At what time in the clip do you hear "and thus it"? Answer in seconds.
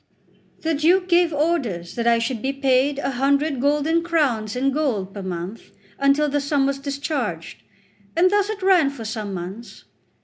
8.15-8.63